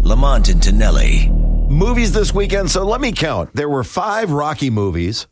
[0.00, 1.30] Lamont and Tonelli.
[1.68, 3.52] Movies this weekend, so let me count.
[3.54, 5.26] There were five Rocky movies,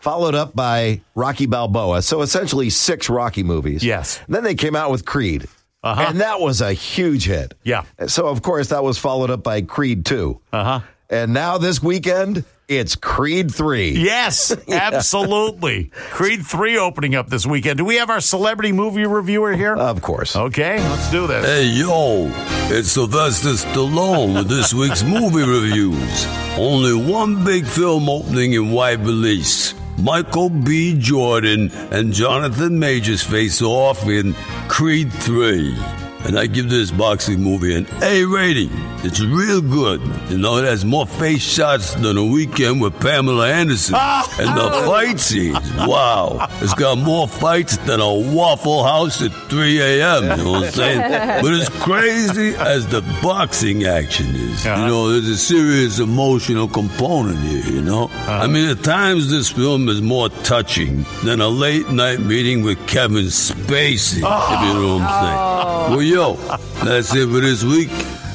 [0.00, 2.02] followed up by Rocky Balboa.
[2.02, 3.84] So essentially six Rocky movies.
[3.84, 4.20] Yes.
[4.28, 5.46] Then they came out with Creed.
[5.82, 6.06] Uh-huh.
[6.08, 7.54] And that was a huge hit.
[7.62, 7.84] Yeah.
[8.08, 10.40] So, of course, that was followed up by Creed 2.
[10.52, 10.80] Uh huh.
[11.08, 13.90] And now this weekend, it's Creed 3.
[13.92, 15.90] Yes, absolutely.
[16.10, 17.78] Creed 3 opening up this weekend.
[17.78, 19.74] Do we have our celebrity movie reviewer here?
[19.74, 20.36] Of course.
[20.36, 21.44] Okay, let's do this.
[21.44, 22.30] Hey yo,
[22.70, 26.26] it's Sylvester Stallone with this week's movie reviews.
[26.58, 29.74] Only one big film opening in wide release.
[29.98, 30.96] Michael B.
[30.98, 34.34] Jordan and Jonathan Majors face off in
[34.68, 35.74] Creed 3.
[36.24, 38.70] And I give this boxing movie an A rating.
[39.04, 40.00] It's real good.
[40.28, 43.94] You know, it has more face shots than a weekend with Pamela Anderson.
[44.38, 46.48] and the fight scenes, wow.
[46.60, 50.22] It's got more fights than a Waffle House at 3 a.m.
[50.24, 51.00] You know what I'm saying?
[51.42, 54.86] but as crazy as the boxing action is, you uh-huh.
[54.88, 58.04] know, there's a serious emotional component here, you know?
[58.04, 58.32] Uh-huh.
[58.32, 62.84] I mean, at times this film is more touching than a late night meeting with
[62.88, 65.38] Kevin Spacey, if you know what I'm saying.
[65.38, 65.86] Oh.
[65.90, 66.34] Well, yo,
[66.82, 67.90] that's it for this week.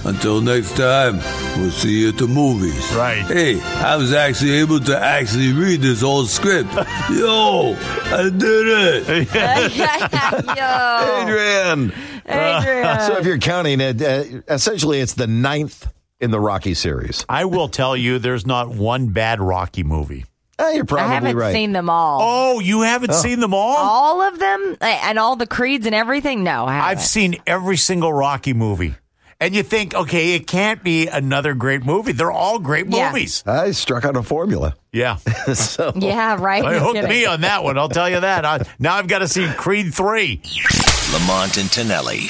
[0.06, 1.18] Until next time,
[1.58, 2.94] we'll see you at the movies.
[2.94, 3.24] Right.
[3.26, 6.74] Hey, I was actually able to actually read this whole script.
[7.12, 7.76] Yo,
[8.06, 9.28] I did it.
[10.58, 11.94] Yo, Adrian.
[12.26, 13.00] Adrian.
[13.02, 15.86] So, if you're counting it, uh, essentially it's the ninth
[16.22, 17.26] in the Rocky series.
[17.28, 20.26] I will tell you, there's not one bad Rocky movie.
[20.64, 21.54] Eh, you're I haven't right.
[21.54, 22.20] seen them all.
[22.22, 23.78] Oh, you haven't seen them all?
[23.78, 26.44] All of them and all the creeds and everything.
[26.44, 26.90] No, I haven't.
[26.90, 28.96] I've seen every single Rocky movie.
[29.40, 32.14] And you think, okay, it can't be another great movie.
[32.14, 33.10] They're all great Yeah.
[33.10, 33.44] movies.
[33.46, 34.76] I struck out a formula.
[34.94, 35.16] Yeah.
[35.54, 36.64] so, Yeah, right.
[36.64, 37.78] They No hooked me on that one.
[37.78, 38.46] I'll tell you that.
[38.46, 40.42] I, now I've got to see Creed 3.
[41.12, 42.30] Lamont and Tonelli.